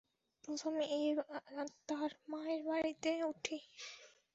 [0.43, 1.17] প্রথমে ইভ
[1.51, 3.57] আর তার মায়ের বাড়িতে উঠি।